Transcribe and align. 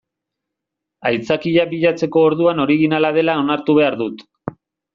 Aitzakiak 1.09 1.69
bilatzeko 1.75 2.25
orduan 2.31 2.65
originala 2.65 3.15
dela 3.21 3.39
onartu 3.45 3.79
behar 3.83 4.03
dut. 4.05 4.29